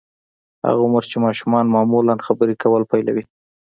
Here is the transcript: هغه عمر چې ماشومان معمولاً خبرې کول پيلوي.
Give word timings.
هغه 0.65 0.79
عمر 0.85 1.03
چې 1.11 1.17
ماشومان 1.25 1.65
معمولاً 1.75 2.15
خبرې 2.27 2.55
کول 2.63 2.83
پيلوي. 2.91 3.23